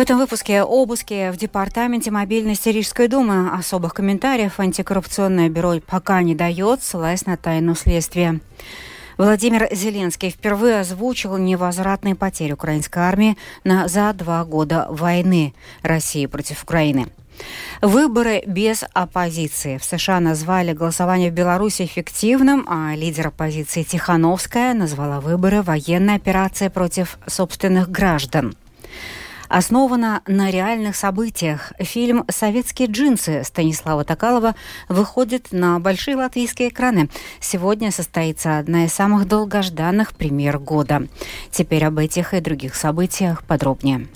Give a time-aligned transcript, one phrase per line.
[0.00, 3.50] этом выпуске обыски в Департаменте мобильности Рижской думы.
[3.50, 8.40] Особых комментариев антикоррупционное бюро пока не дает, ссылаясь на тайну следствия.
[9.18, 15.52] Владимир Зеленский впервые озвучил невозвратные потери украинской армии на, за два года войны
[15.82, 17.08] России против Украины.
[17.82, 19.76] Выборы без оппозиции.
[19.76, 26.70] В США назвали голосование в Беларуси эффективным, а лидер оппозиции Тихановская назвала выборы военной операцией
[26.70, 28.54] против собственных граждан
[29.50, 31.72] основана на реальных событиях.
[31.78, 34.54] Фильм «Советские джинсы» Станислава Токалова
[34.88, 37.10] выходит на большие латвийские экраны.
[37.40, 41.08] Сегодня состоится одна из самых долгожданных премьер года.
[41.50, 44.06] Теперь об этих и других событиях подробнее.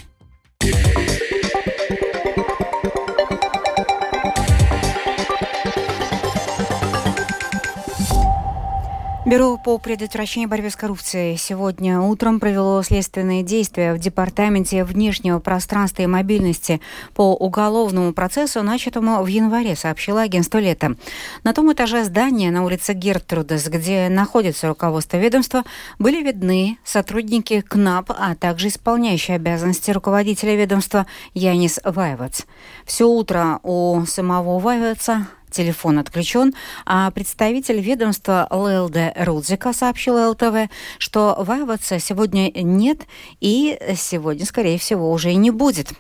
[9.27, 16.03] Бюро по предотвращению борьбы с коррупцией сегодня утром провело следственные действия в Департаменте внешнего пространства
[16.03, 16.83] и мобильности
[17.15, 20.97] по уголовному процессу, начатому в январе, сообщила агентство «Лето».
[21.43, 25.65] На том этаже здания на улице Гертрудес, где находится руководство ведомства,
[25.99, 32.43] были видны сотрудники КНАП, а также исполняющие обязанности руководителя ведомства Янис Вайвац.
[32.85, 36.53] Все утро у самого Вайваца телефон отключен,
[36.85, 43.07] а представитель ведомства ЛЛД Рудзика сообщил ЛТВ, что Вайваца сегодня нет
[43.41, 45.93] и сегодня, скорее всего, уже и не будет.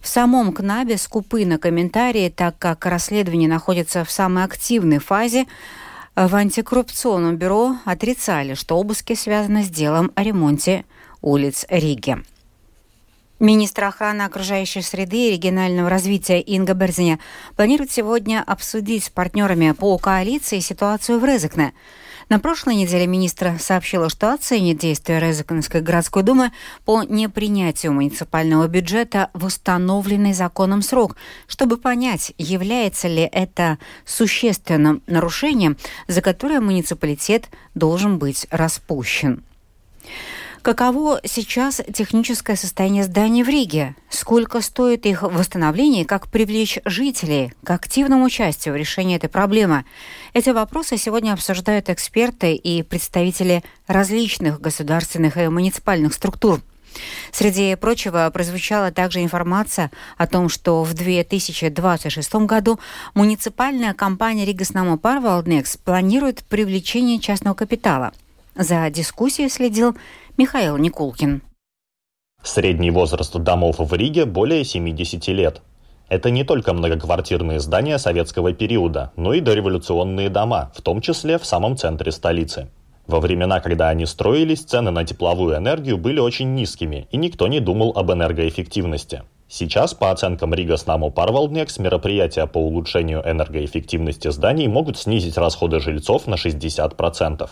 [0.00, 5.46] В самом КНАБе скупы на комментарии, так как расследование находится в самой активной фазе,
[6.14, 10.86] в антикоррупционном бюро отрицали, что обыски связаны с делом о ремонте
[11.20, 12.16] улиц Риги.
[13.38, 17.18] Министр охраны окружающей среды и регионального развития Инга Берзиня
[17.54, 21.74] планирует сегодня обсудить с партнерами по коалиции ситуацию в Резекне.
[22.30, 26.50] На прошлой неделе министр сообщила, что оценит действия Резекнской городской думы
[26.86, 31.14] по непринятию муниципального бюджета в установленный законом срок,
[31.46, 35.76] чтобы понять, является ли это существенным нарушением,
[36.08, 39.44] за которое муниципалитет должен быть распущен.
[40.66, 43.94] Каково сейчас техническое состояние зданий в Риге?
[44.08, 46.04] Сколько стоит их восстановление?
[46.04, 49.84] Как привлечь жителей к активному участию в решении этой проблемы?
[50.32, 56.60] Эти вопросы сегодня обсуждают эксперты и представители различных государственных и муниципальных структур.
[57.30, 62.80] Среди прочего, прозвучала также информация о том, что в 2026 году
[63.14, 68.12] муниципальная компания Ригаснама Парвалднекс планирует привлечение частного капитала.
[68.56, 69.96] За дискуссией следил
[70.38, 71.40] Михаил Никулкин.
[72.42, 75.62] Средний возраст домов в Риге более 70 лет.
[76.10, 81.46] Это не только многоквартирные здания советского периода, но и дореволюционные дома, в том числе в
[81.46, 82.68] самом центре столицы.
[83.06, 87.60] Во времена, когда они строились, цены на тепловую энергию были очень низкими, и никто не
[87.60, 89.22] думал об энергоэффективности.
[89.48, 96.26] Сейчас, по оценкам Рига Снаму Парвалднекс, мероприятия по улучшению энергоэффективности зданий могут снизить расходы жильцов
[96.26, 97.48] на 60%.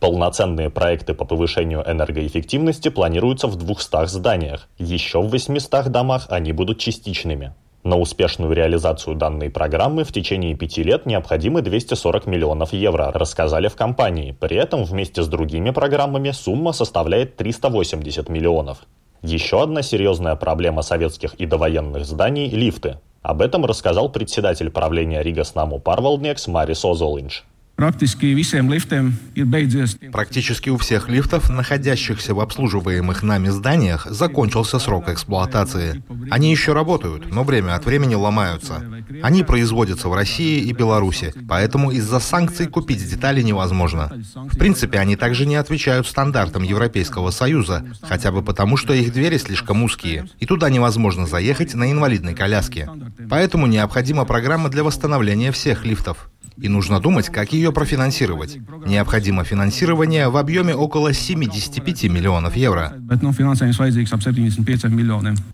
[0.00, 4.68] Полноценные проекты по повышению энергоэффективности планируются в 200 зданиях.
[4.78, 7.52] Еще в 800 домах они будут частичными.
[7.82, 13.74] На успешную реализацию данной программы в течение пяти лет необходимы 240 миллионов евро, рассказали в
[13.74, 14.36] компании.
[14.38, 18.78] При этом вместе с другими программами сумма составляет 380 миллионов.
[19.22, 22.98] Еще одна серьезная проблема советских и довоенных зданий– лифты.
[23.22, 27.42] Об этом рассказал председатель правления Рига Снаму Парвалднекс Марис Озолинч.
[30.10, 36.02] Практически у всех лифтов, находящихся в обслуживаемых нами зданиях, закончился срок эксплуатации.
[36.28, 38.82] Они еще работают, но время от времени ломаются.
[39.22, 44.10] Они производятся в России и Беларуси, поэтому из-за санкций купить детали невозможно.
[44.34, 49.38] В принципе, они также не отвечают стандартам Европейского Союза, хотя бы потому, что их двери
[49.38, 52.90] слишком узкие, и туда невозможно заехать на инвалидной коляске.
[53.30, 56.28] Поэтому необходима программа для восстановления всех лифтов.
[56.60, 58.58] И нужно думать, как ее профинансировать.
[58.86, 62.94] Необходимо финансирование в объеме около 75 миллионов евро.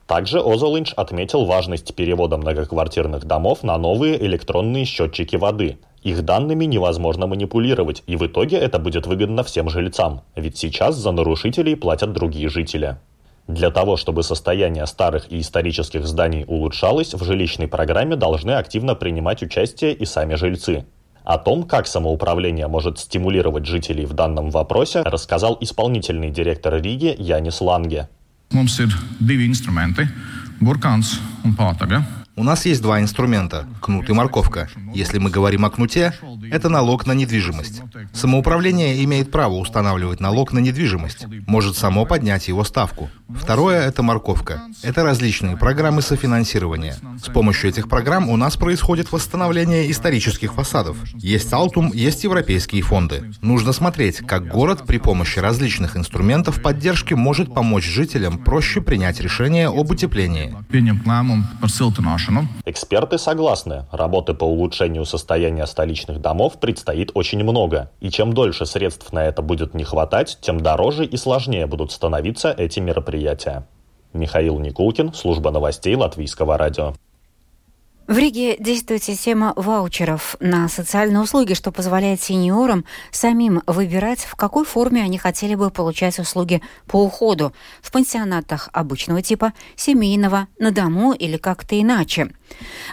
[0.06, 5.78] Также Озолинч отметил важность перевода многоквартирных домов на новые электронные счетчики воды.
[6.02, 11.12] Их данными невозможно манипулировать, и в итоге это будет выгодно всем жильцам, ведь сейчас за
[11.12, 12.98] нарушителей платят другие жители.
[13.46, 19.42] Для того, чтобы состояние старых и исторических зданий улучшалось, в жилищной программе должны активно принимать
[19.42, 20.86] участие и сами жильцы.
[21.24, 27.62] О том, как самоуправление может стимулировать жителей в данном вопросе, рассказал исполнительный директор Риги Янис
[27.62, 28.10] Ланге.
[32.36, 34.68] У нас есть два инструмента– кнут и морковка.
[34.92, 36.12] Если мы говорим о кнуте,
[36.50, 37.82] это налог на недвижимость.
[38.12, 43.08] Самоуправление имеет право устанавливать налог на недвижимость, может само поднять его ставку.
[43.28, 44.62] Второе– это морковка.
[44.82, 46.96] Это различные программы софинансирования.
[47.22, 50.96] С помощью этих программ у нас происходит восстановление исторических фасадов.
[51.14, 53.30] Есть Алтум, есть европейские фонды.
[53.42, 59.68] Нужно смотреть, как город при помощи различных инструментов поддержки может помочь жителям проще принять решение
[59.68, 60.54] об утеплении.
[62.64, 67.90] Эксперты согласны, работы по улучшению состояния столичных домов предстоит очень много.
[68.00, 72.54] И чем дольше средств на это будет не хватать, тем дороже и сложнее будут становиться
[72.56, 73.66] эти мероприятия.
[74.12, 76.94] Михаил Никулкин, служба новостей Латвийского радио.
[78.06, 84.66] В Риге действует система ваучеров на социальные услуги, что позволяет сеньорам самим выбирать, в какой
[84.66, 91.12] форме они хотели бы получать услуги по уходу в пансионатах обычного типа, семейного, на дому
[91.12, 92.30] или как-то иначе.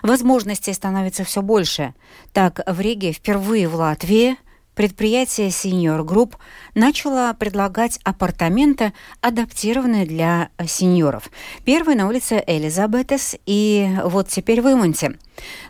[0.01, 1.93] Возможностей становится все больше.
[2.31, 4.37] Так, в Риге впервые в Латвии–
[4.81, 6.37] предприятие Senior Group
[6.73, 11.29] начало предлагать апартаменты, адаптированные для сеньоров.
[11.65, 15.19] Первый на улице Элизабетес и вот теперь в Имонте.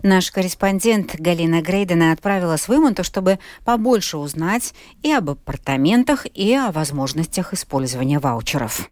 [0.02, 4.74] Наш корреспондент Галина Грейдена отправилась в Имонту, чтобы побольше узнать
[5.04, 8.90] и об апартаментах, и о возможностях использования ваучеров.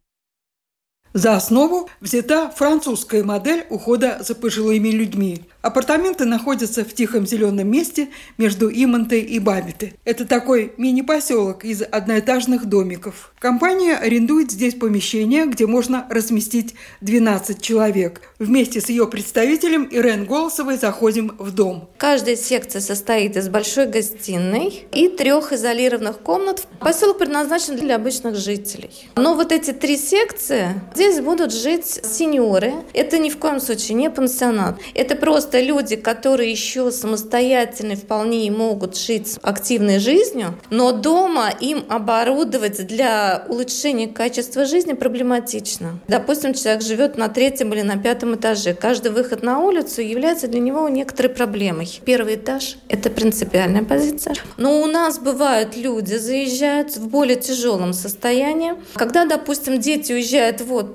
[1.14, 5.42] За основу взята французская модель ухода за пожилыми людьми.
[5.64, 9.96] Апартаменты находятся в тихом зеленом месте между Имонтой и Бабиты.
[10.06, 13.34] Это такой мини-поселок из одноэтажных домиков.
[13.40, 18.22] Компания арендует здесь помещение, где можно разместить 12 человек.
[18.38, 21.90] Вместе с ее представителем Ирен Голосовой заходим в дом.
[21.98, 26.68] Каждая секция состоит из большой гостиной и трех изолированных комнат.
[26.80, 29.10] Поселок предназначен для обычных жителей.
[29.16, 32.74] Но вот эти три секции, здесь будут жить сеньоры.
[32.94, 34.75] Это ни в коем случае не пансионат.
[34.94, 42.86] Это просто люди, которые еще самостоятельно вполне могут жить активной жизнью, но дома им оборудовать
[42.86, 46.01] для улучшения качества жизни проблематично.
[46.10, 48.74] Допустим, человек живет на третьем или на пятом этаже.
[48.74, 52.01] Каждый выход на улицу является для него некоторой проблемой.
[52.04, 54.36] Первый этаж– это принципиальная позиция.
[54.57, 58.74] Но у нас бывают люди, заезжают в более тяжелом состоянии.
[58.96, 60.88] Когда, допустим, дети уезжают в отпуск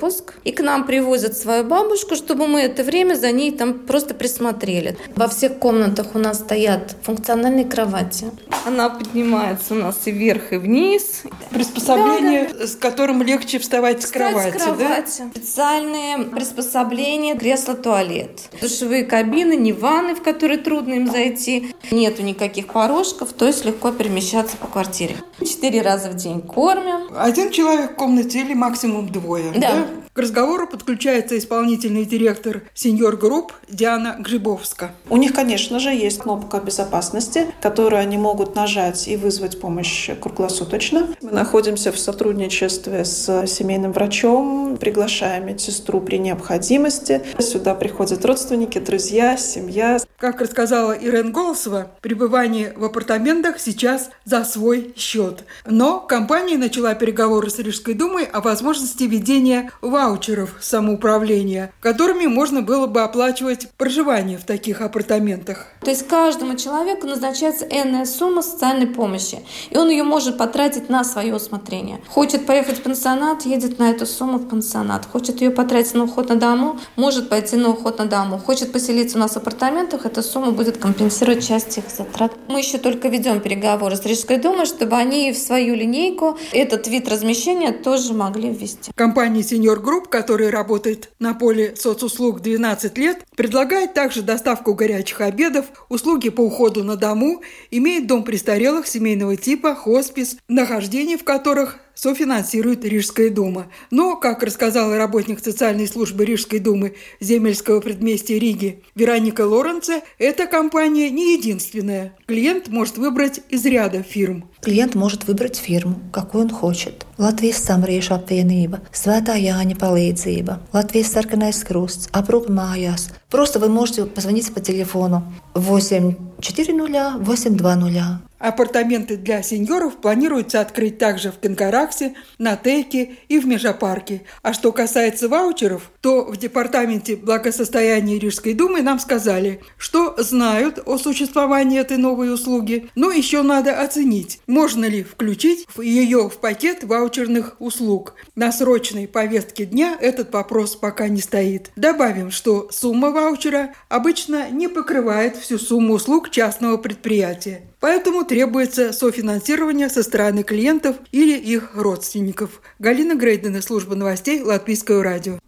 [0.45, 4.45] и к нам привозят свою бабушку, чтобы мы это время за ней там просто присмотрели
[4.45, 4.97] смотрели.
[5.17, 8.27] Во всех комнатах у нас стоят функциональные кровати.
[8.65, 11.23] Она поднимается у нас и вверх, и вниз.
[11.51, 12.67] Приспособление, да, да.
[12.67, 15.23] с которым легче вставать, встать с кровати, с кровати.
[15.23, 15.31] Да?
[15.31, 18.49] Специальные приспособления, кресло-туалет.
[18.61, 21.75] Душевые кабины, не ванны, в которые трудно им зайти.
[21.91, 25.17] Нету никаких порожков, то есть легко перемещаться по квартире.
[25.41, 27.09] Четыре раза в день кормим.
[27.17, 29.61] Один человек в комнате или максимум двое, да?
[29.61, 29.87] да?
[30.15, 34.93] К разговору подключается исполнительный директор Senior Group Диана Грибовска.
[35.11, 41.09] У них, конечно же, есть кнопка безопасности, которую они могут нажать и вызвать помощь круглосуточно.
[41.21, 47.23] Мы находимся в сотрудничестве с семейным врачом, приглашаем медсестру при необходимости.
[47.41, 49.99] Сюда приходят родственники, друзья, семья.
[50.25, 55.45] Как рассказала Ирен Голосова, пребывание в апартаментах сейчас за свой счет.
[55.67, 62.63] Но компания начала переговоры с Рижской думой о возможности ведения в ваучеров самоуправления, которыми можно
[62.63, 65.67] было бы оплачивать проживание в таких апартаментах.
[65.83, 71.05] То есть каждому человеку назначается энная сумма социальной помощи, и он ее может потратить на
[71.05, 72.01] свое усмотрение.
[72.09, 75.05] Хочет поехать в пансионат, едет на эту сумму в пансионат.
[75.05, 78.39] Хочет ее потратить на уход на дому, может пойти на уход на дому.
[78.39, 82.33] Хочет поселиться у нас в апартаментах, эта сумма будет компенсировать часть их затрат.
[82.47, 87.09] Мы еще только ведем переговоры с Рижской думой, чтобы они в свою линейку этот вид
[87.09, 88.93] размещения тоже могли ввести.
[88.95, 95.67] Компания Senior Group который работает на поле соцуслуг 12 лет, предлагает также доставку горячих обедов,
[95.89, 97.43] услуги по уходу на дому,
[97.73, 103.67] имеет дом престарелых семейного типа, хоспис, нахождение в которых софинансирует Рижская дума.
[103.91, 111.11] Но, как рассказала работник социальной службы Рижской думы земельского предместья Риги Вероника Лоренце, эта компания
[111.11, 112.15] не единственная.
[112.27, 114.49] Клиент может выбрать из ряда фирм.
[114.61, 117.07] Клиент может выбрать фирму, какую он хочет.
[117.17, 123.13] Латвijas Samriešu apvienība, Svētā Jāņa palīdzība, Латвijas Sarkanais krusts, aprūpa mājās.
[123.31, 125.23] Просто вы можете позвонить по телефону
[125.55, 134.23] 840 820 Апартаменты для сеньоров планируется открыть также в Канкараксе, на Тейке и в Межапарке.
[134.43, 140.99] А что касается ваучеров, то в Департаменте благосостояния Рижской думы нам сказали, что знают о
[140.99, 147.57] существовании этой новой услуги, но еще надо оценить, можно ли включить ее в пакет ваучерных
[147.61, 148.15] услуг.
[148.35, 151.71] На срочной повестке дня этот вопрос пока не стоит.
[151.77, 157.63] Добавим, что сумма ваучера обычно не покрывает всю сумму услуг частного предприятия.
[157.81, 162.61] Поэтому требуется софинансирование со стороны клиентов или их родственников.
[162.79, 165.39] Галина Грейдена, служба новостей Латвийского радио.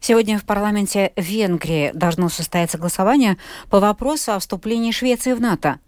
[0.00, 3.36] Сегодня в парламенте Венгрии должно состояться голосование
[3.68, 5.78] по вопросу о вступлении Швеции в НАТО.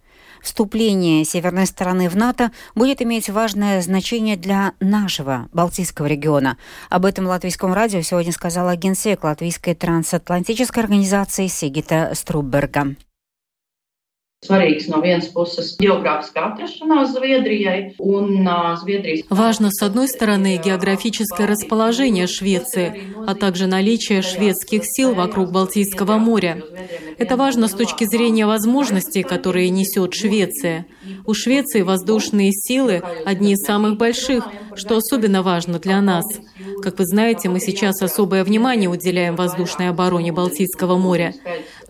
[0.43, 6.59] Вступление северной стороны в НАТО будет иметь важное значение для нашего Балтийского региона.
[6.91, 12.97] Об этом Латвийскому радио сегодня сказала генсек Латвийской трансатлантической организации Сигита Струберга
[19.31, 26.61] Важно, с одной стороны, географическое расположение Швеции, а также наличие шведских сил вокруг Балтийского моря.
[27.19, 30.87] Это важно с точки зрения возможностей, которые несет Швеция.
[31.25, 36.25] У Швеции воздушные силы одни из самых больших, что особенно важно для нас.
[36.83, 41.33] Как вы знаете, мы сейчас особое внимание уделяем воздушной обороне Балтийского моря.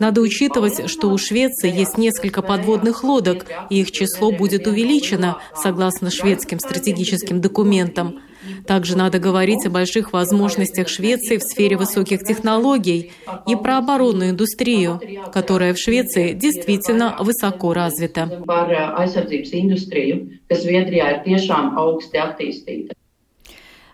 [0.03, 6.11] Надо учитывать, что у Швеции есть несколько подводных лодок, и их число будет увеличено, согласно
[6.11, 8.19] шведским стратегическим документам.
[8.67, 13.13] Также надо говорить о больших возможностях Швеции в сфере высоких технологий
[13.47, 14.99] и про оборонную индустрию,
[15.31, 18.43] которая в Швеции действительно высоко развита.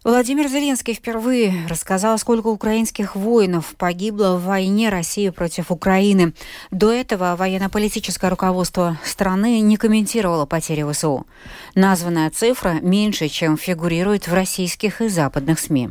[0.09, 6.35] Владимир Зеленский впервые рассказал, сколько украинских воинов погибло в войне России против Украины.
[6.71, 11.27] До этого военно-политическое руководство страны не комментировало потери ВСУ.
[11.75, 15.89] Названная цифра меньше, чем фигурирует в российских и западных СМИ.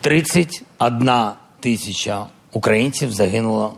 [0.00, 1.10] 31
[1.60, 3.74] тисяча українців загинуло,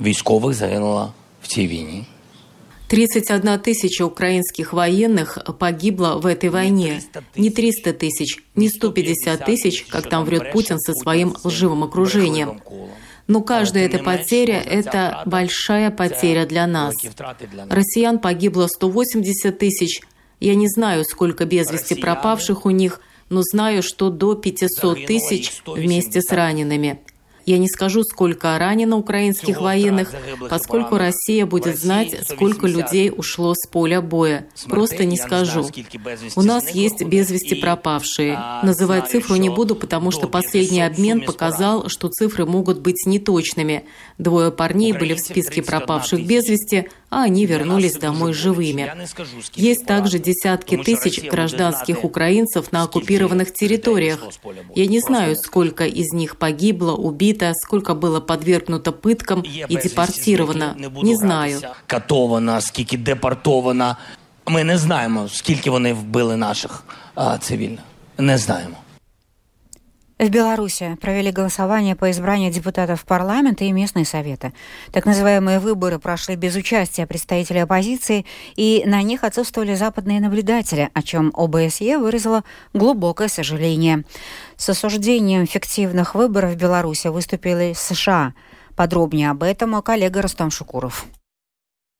[0.00, 2.04] військових загинуло в цій війні.
[2.89, 7.01] 31 тысяча украинских военных погибло в этой войне.
[7.35, 12.61] Не 300 тысяч, не 150 тысяч, как там врет Путин со своим лживым окружением.
[13.27, 16.95] Но каждая эта потеря– это большая потеря для нас.
[17.69, 20.01] Россиян погибло 180 тысяч.
[20.39, 25.61] Я не знаю, сколько без вести пропавших у них, но знаю, что до 500 тысяч
[25.67, 26.99] вместе с ранеными.
[27.45, 30.13] Я не скажу, сколько ранено украинских военных,
[30.49, 34.47] поскольку Россия будет знать, сколько людей ушло с поля боя.
[34.67, 35.67] Просто не скажу.
[36.35, 38.39] У нас есть без вести пропавшие.
[38.63, 43.85] Называть цифру не буду, потому что последний обмен показал, что цифры могут быть неточными.
[44.17, 48.91] Двое парней были в списке пропавших без вести, а они вернулись домой живыми.
[49.55, 54.19] Есть также десятки тысяч гражданских украинцев на оккупированных территориях.
[54.75, 60.76] Я не знаю, сколько из них погибло, убито, сколько было подвергнуто пыткам и депортировано.
[61.02, 61.60] Не знаю.
[61.86, 63.96] Катовано, скільки депортовано.
[64.46, 66.84] Ми не знаємо, скільки вони вбили наших
[67.14, 67.80] а, цивільних.
[68.18, 68.76] Не знаємо.
[70.19, 74.51] В Беларуси провели голосование по избранию депутатов парламента и местные советы.
[74.91, 78.25] Так называемые выборы прошли без участия представителей оппозиции,
[78.57, 84.03] и на них отсутствовали западные наблюдатели, о чем ОБСЕ выразило глубокое сожаление.
[84.57, 88.33] С осуждением фиктивных выборов в Беларуси выступили США.
[88.75, 91.05] Подробнее об этом коллега Ростом Шукуров.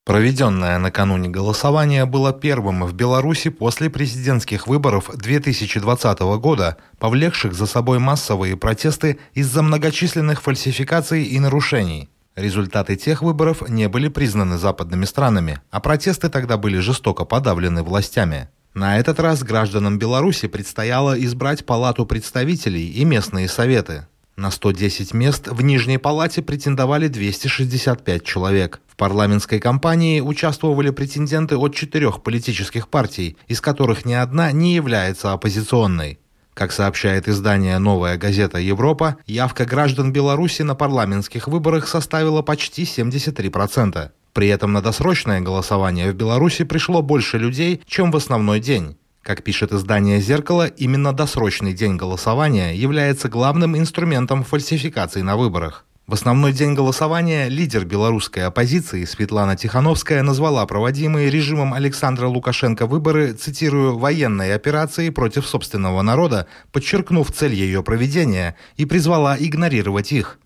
[0.10, 8.00] Проведенное накануне голосование было первым в Беларуси после президентских выборов 2020 года, повлекших за собой
[8.00, 12.10] массовые протесты из-за многочисленных фальсификаций и нарушений.
[12.36, 18.50] Результаты тех выборов не были признаны западными странами, а протесты тогда были жестоко подавлены властями.
[18.74, 24.08] На этот раз гражданам Беларуси предстояло избрать Палату представителей и местные советы.
[24.36, 28.82] На 110 мест в Нижней Палате претендовали 265 человек.
[29.00, 36.20] Парламентской кампании участвовали претенденты от четырех политических партий, из которых ни одна не является оппозиционной.
[36.54, 44.10] Как сообщает издание «Новая газета Европа», явка граждан Беларуси на парламентских выборах составила почти 73%.
[44.34, 48.98] При этом на досрочное голосование в Беларуси пришло больше людей, чем в основной день.
[49.22, 55.86] Как пишет издание «Зеркало», именно досрочный день голосования является главным инструментом фальсификации на выборах.
[56.10, 63.34] В основной день голосования лидер белорусской оппозиции Светлана Тихановская назвала проводимые режимом Александра Лукашенко выборы,
[63.34, 70.40] цитирую, «военной операцией против собственного народа», подчеркнув цель ее проведения и призвала игнорировать их.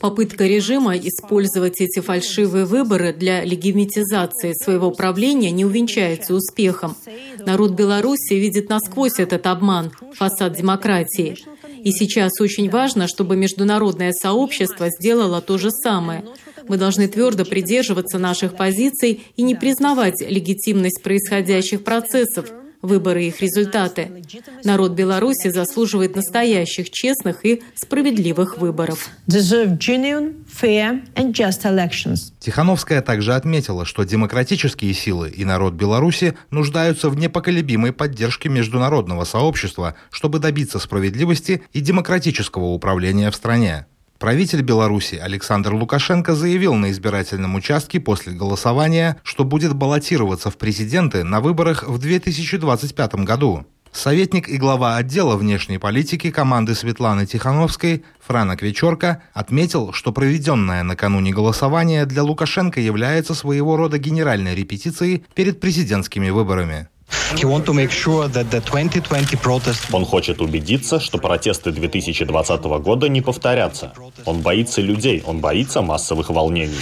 [0.00, 6.96] Попытка режима использовать эти фальшивые выборы для легитимизации своего правления не увенчается успехом.
[7.46, 11.36] Народ Беларуси видит насквозь этот обман, фасад демократии.
[11.84, 16.24] И сейчас очень важно, чтобы международное сообщество сделало то же самое.
[16.66, 22.50] Мы должны твердо придерживаться наших позиций и не признавать легитимность происходящих процессов,
[22.82, 24.22] выборы и их результаты.
[24.64, 29.08] Народ Беларуси заслуживает настоящих, честных и справедливых выборов.
[32.38, 39.94] Тихановская также отметила, что демократические силы и народ Беларуси нуждаются в непоколебимой поддержке международного сообщества,
[40.10, 43.86] чтобы добиться справедливости и демократического управления в стране.
[44.18, 51.22] Правитель Беларуси Александр Лукашенко заявил на избирательном участке после голосования, что будет баллотироваться в президенты
[51.22, 53.64] на выборах в 2025 году.
[53.92, 61.32] Советник и глава отдела внешней политики команды Светланы Тихановской Франок Вечерка отметил, что проведенное накануне
[61.32, 66.88] голосование для Лукашенко является своего рода генеральной репетицией перед президентскими выборами.
[69.92, 73.92] Он хочет убедиться, что протесты 2020 года не повторятся.
[74.24, 76.78] Он боится людей, он боится массовых волнений.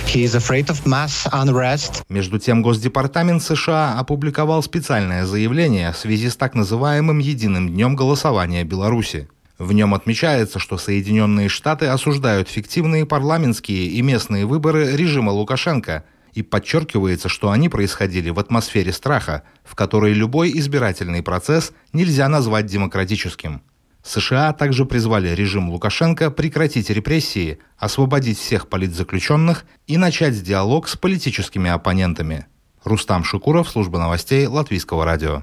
[2.08, 8.62] Между тем, Госдепартамент США опубликовал специальное заявление в связи с так называемым «Единым днем голосования
[8.62, 9.28] Беларуси».
[9.58, 16.04] В нем отмечается, что Соединенные Штаты осуждают фиктивные парламентские и местные выборы режима Лукашенко–
[16.36, 22.66] и подчеркивается, что они происходили в атмосфере страха, в которой любой избирательный процесс нельзя назвать
[22.66, 23.62] демократическим.
[24.04, 31.70] США также призвали режим Лукашенко прекратить репрессии, освободить всех политзаключенных и начать диалог с политическими
[31.70, 32.46] оппонентами.
[32.84, 35.42] Рустам Шукуров, служба новостей Латвийского радио.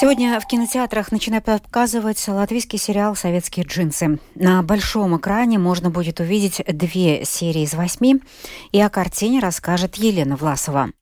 [0.00, 4.20] Сегодня в кинотеатрах начинают показывать латвийский сериал «Советские джинсы».
[4.36, 8.22] На большом экране можно будет увидеть две серии из восьми,
[8.70, 10.92] и о картине расскажет Елена Власова.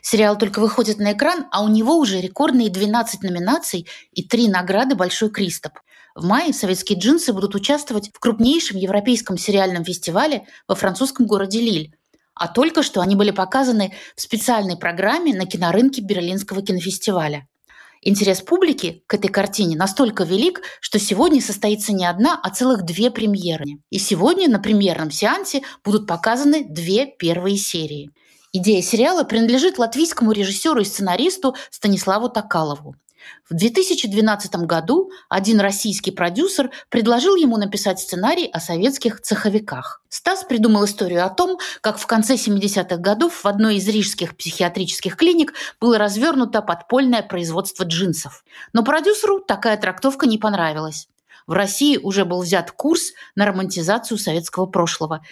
[0.00, 4.94] Сериал только выходит на экран, а у него уже рекордные 12 номинаций и три награды
[4.94, 5.72] «Большой Кристоп».
[6.14, 11.96] В мае «Советские джинсы» будут участвовать в крупнейшем европейском сериальном фестивале во французском городе Лиль
[12.40, 17.46] а только что они были показаны в специальной программе на кинорынке Берлинского кинофестиваля.
[18.00, 23.10] Интерес публики к этой картине настолько велик, что сегодня состоится не одна, а целых две
[23.10, 23.82] премьеры.
[23.90, 28.10] И сегодня на премьерном сеансе будут показаны две первые серии.
[28.52, 32.94] Идея сериала принадлежит латвийскому режиссеру и сценаристу Станиславу Токалову.
[33.48, 40.02] В 2012 году один российский продюсер предложил ему написать сценарий о советских цеховиках.
[40.08, 45.16] Стас придумал историю о том, как в конце 70-х годов в одной из рижских психиатрических
[45.16, 48.44] клиник было развернуто подпольное производство джинсов.
[48.72, 51.08] Но продюсеру такая трактовка не понравилась.
[51.46, 55.24] В России уже был взят курс на романтизацию советского прошлого.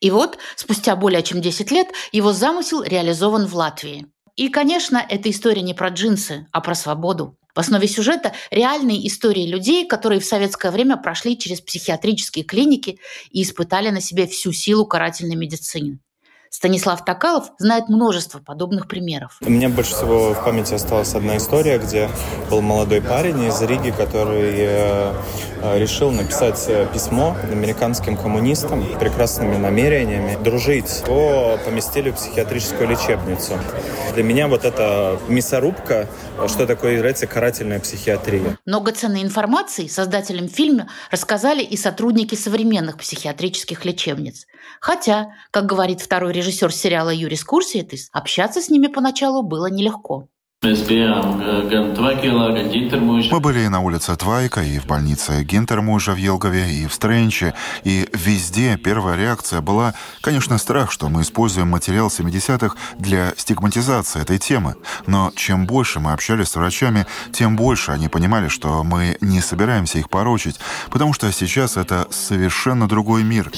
[0.00, 4.06] И вот, спустя более чем 10 лет, его замысел реализован в Латвии.
[4.38, 7.36] И, конечно, эта история не про джинсы, а про свободу.
[7.56, 13.00] В основе сюжета реальные истории людей, которые в советское время прошли через психиатрические клиники
[13.32, 15.98] и испытали на себе всю силу карательной медицины.
[16.50, 19.38] Станислав Токалов знает множество подобных примеров.
[19.44, 22.08] У меня больше всего в памяти осталась одна история, где
[22.48, 25.14] был молодой парень из Риги, который э,
[25.62, 31.02] решил написать э, письмо американским коммунистам прекрасными намерениями дружить.
[31.06, 33.58] Его поместили в психиатрическую лечебницу.
[34.14, 36.08] Для меня вот эта мясорубка,
[36.46, 38.58] что такое является карательная психиатрия.
[38.66, 44.46] Много ценной информации создателям фильма рассказали и сотрудники современных психиатрических лечебниц.
[44.80, 50.28] Хотя, как говорит второй режиссер сериала Юрис Курсиетис, общаться с ними поначалу было нелегко.
[53.32, 57.54] Мы были и на улице Твайка, и в больнице Гинтермужа в Елгове, и в Стрэнче,
[57.84, 64.38] и везде первая реакция была, конечно, страх, что мы используем материал 70-х для стигматизации этой
[64.38, 64.74] темы.
[65.06, 69.98] Но чем больше мы общались с врачами, тем больше они понимали, что мы не собираемся
[69.98, 70.58] их порочить,
[70.90, 73.52] потому что сейчас это совершенно другой мир.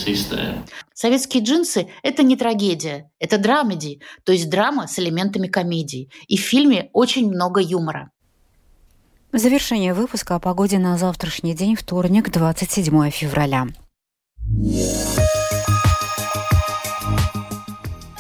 [1.01, 6.11] Советские джинсы– это не трагедия, это драмеди, то есть драма с элементами комедии.
[6.29, 8.11] И в фильме очень много юмора.
[9.33, 13.69] Завершение выпуска о погоде на завтрашний день, вторник, 27 февраля.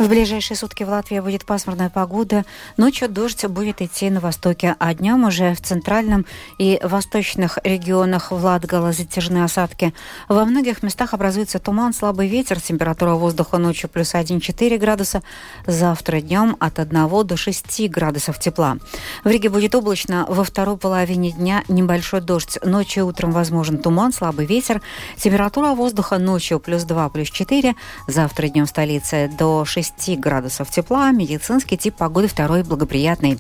[0.00, 2.46] В ближайшие сутки в Латвии будет пасмурная погода.
[2.78, 6.24] Ночью дождь будет идти на востоке, а днем уже в центральном
[6.56, 9.92] и восточных регионах Латгала затяжные осадки.
[10.26, 15.22] Во многих местах образуется туман, слабый ветер, температура воздуха ночью плюс 1,4 градуса,
[15.66, 18.78] завтра днем от 1 до 6 градусов тепла.
[19.22, 24.14] В Риге будет облачно, во второй половине дня небольшой дождь, ночью и утром возможен туман,
[24.14, 24.80] слабый ветер,
[25.18, 27.76] температура воздуха ночью плюс 2, плюс 4,
[28.08, 31.11] завтра днем в столице до 6 6 градусов тепла.
[31.11, 33.38] Медицинский тип погоды второй благоприятный.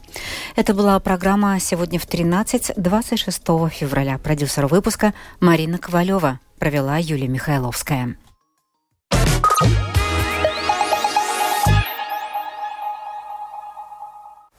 [0.56, 4.18] Это была программа «Сегодня в 13, 26 февраля».
[4.18, 6.40] Продюсер выпуска Марина Ковалева.
[6.58, 8.16] Провела Юлия Михайловская.